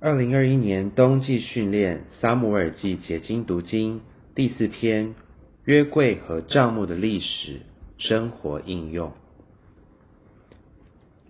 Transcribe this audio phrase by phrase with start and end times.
[0.00, 4.00] 二零二一年冬季训练撒母耳记解经读经
[4.32, 5.16] 第四篇
[5.64, 7.62] 约柜和帐幕的历史
[7.96, 9.12] 生活应用。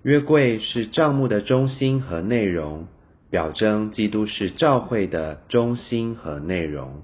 [0.02, 2.88] 约柜是帐幕的中心和内容，
[3.30, 7.02] 表征基督是教会的中心和内容。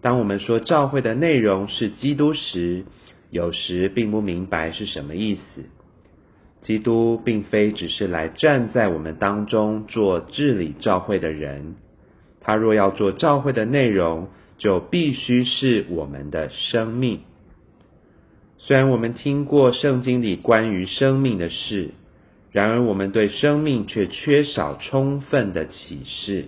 [0.00, 2.86] 当我们说教会的内容是基督时，
[3.28, 5.64] 有时并不明白是什么意思。
[6.62, 11.74] 基督并非只是来站在我们当中做治理教会的人，
[12.40, 14.28] 他若要做教会的内容，
[14.58, 17.20] 就必须是我们的生命。
[18.58, 21.90] 虽然我们听过圣经里关于生命的事，
[22.52, 26.46] 然而我们对生命却缺少充分的启示。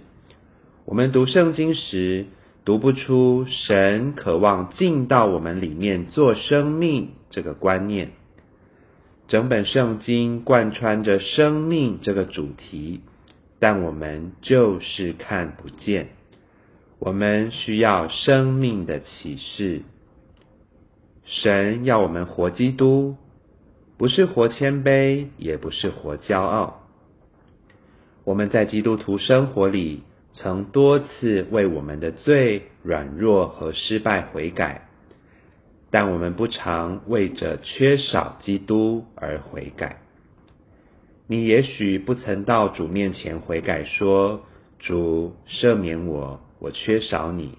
[0.85, 2.27] 我们读圣经时，
[2.65, 8.13] 读不出神渴望进到我们里面做生命这个观念。
[9.35, 13.01] 整本圣经贯穿着生命这个主题，
[13.59, 16.11] 但我们就是看不见。
[17.01, 19.83] 我们需要生命的启示。
[21.25, 23.17] 神要我们活基督，
[23.99, 26.87] 不是活谦卑，也不是活骄傲。
[28.23, 34.87] 我们在基督徒生活里，曾多次为我们的罪、软弱和失败悔改。
[35.95, 39.99] 但我们不常为着缺少基督而悔改。
[41.29, 44.41] 你也许不曾到主面前悔改，说
[44.81, 47.59] ：“主赦免我，我缺少你，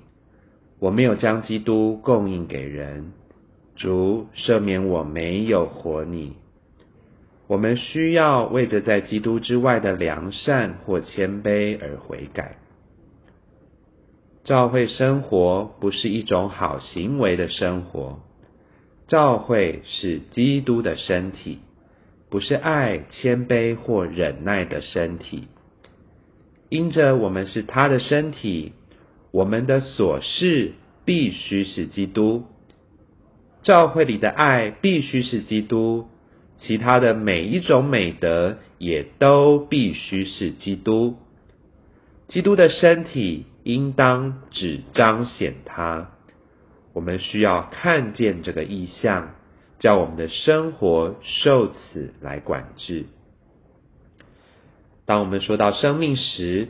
[0.79, 3.13] 我没有将基督供应给人。
[3.77, 6.35] 主赦免我没有活你。”
[7.47, 12.57] 我们需要为着在基督之外的良善或谦卑而悔改。
[14.45, 18.19] 教会生活不是一种好行为的生活。
[19.07, 21.59] 教会是基督的身体，
[22.29, 25.47] 不是爱、谦卑或忍耐的身体。
[26.69, 28.73] 因着我们是他的身体，
[29.31, 30.73] 我们的所事
[31.05, 32.45] 必须是基督。
[33.63, 36.05] 教会里的爱必须是基督，
[36.59, 41.15] 其他的每一种美德也都必须是基督。
[42.27, 46.11] 基督的身体应当只彰显它。
[46.93, 49.35] 我们需要看见这个意象，
[49.79, 53.07] 叫我们的生活受此来管制。
[55.05, 56.69] 当我们说到生命时，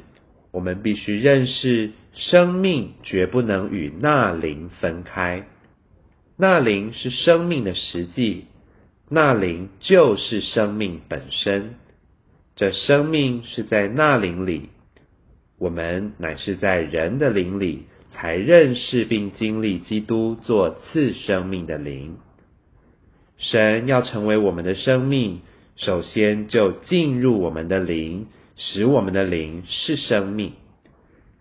[0.52, 5.46] 我们必须认识，生命绝不能与那灵分开。
[6.38, 8.46] 那灵是生命的实际，
[9.10, 11.76] 那灵就是生命本身。
[12.56, 14.70] 这生命是在那灵里，
[15.58, 17.86] 我们乃是在人的灵里。
[18.18, 22.16] 才认识并经历基督做次生命的灵。
[23.38, 25.42] 神要成为我们的生命，
[25.76, 30.54] 首先就进入我们的灵，使我们的灵是生命。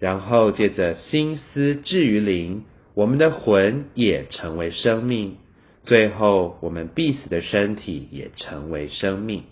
[0.00, 2.64] 然后借着心思置于灵，
[2.94, 5.36] 我们的魂也成为生命。
[5.84, 9.44] 最后，我们必死的身体也成为生命。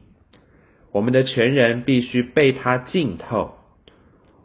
[0.91, 3.55] 我们的全人必须被他浸透。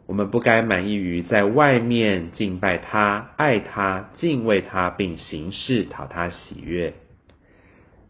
[0.08, 6.94] 我们不该满意于在外面敬拜他、爱他、敬畏他，并行事讨他喜悦。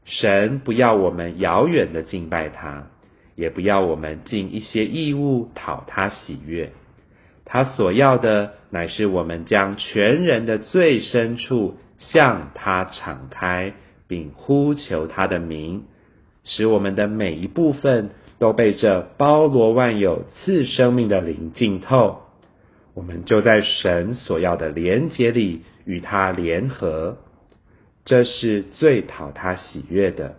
[0.05, 2.87] 神不要我们遥远的敬拜他，
[3.35, 6.71] 也不要我们尽一些义务讨他喜悦。
[7.45, 13.73] 他所要的，乃是我们将全人的最深处向他敞开，
[14.07, 15.83] 并呼求他的名，
[16.45, 18.11] 使我们的每一部分。
[18.39, 22.21] 都被这包罗万有赐生命的灵浸透，
[22.95, 27.19] 我们就在神所要的连结里与他联合，
[28.05, 30.37] 这是最讨他喜悦的。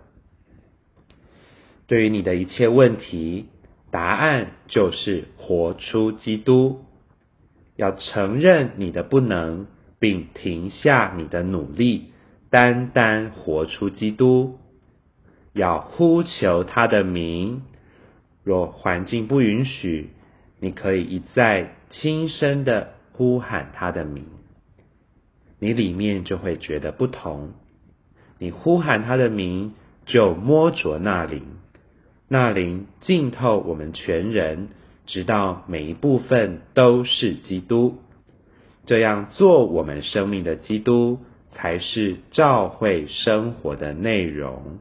[1.88, 3.48] 对于你的一切问题，
[3.92, 6.86] 答案就是活出基督。
[7.76, 9.66] 要承认你的不能，
[10.00, 12.12] 并停下你的努力，
[12.50, 14.60] 单单活出基督。
[15.54, 17.64] 要呼求他的名。
[18.50, 20.10] 若环境不允许，
[20.60, 24.26] 你可以一再轻声的呼喊他的名，
[25.60, 27.52] 你里面就会觉得不同。
[28.40, 29.76] 你呼喊他的名，
[30.08, 31.44] 就摸着那灵，
[32.28, 34.70] 那灵浸透我们全人，
[35.06, 38.00] 直到每一部分都是基督。
[38.88, 41.20] 这样做，我们生命的基督
[41.52, 44.80] 才是教会生活的内容。